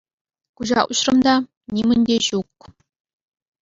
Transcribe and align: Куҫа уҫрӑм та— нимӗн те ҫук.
Куҫа 0.61 0.81
уҫрӑм 0.95 1.17
та— 1.29 1.35
нимӗн 1.79 2.01
те 2.11 2.17
ҫук. 2.33 2.59